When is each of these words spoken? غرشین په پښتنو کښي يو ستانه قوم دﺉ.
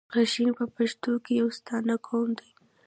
غرشین 0.13 0.49
په 0.59 0.65
پښتنو 0.75 1.15
کښي 1.25 1.33
يو 1.41 1.47
ستانه 1.57 1.93
قوم 2.07 2.29
دﺉ. 2.37 2.45